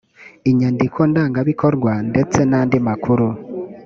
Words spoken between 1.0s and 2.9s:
ndangabikorwa ndetse n andi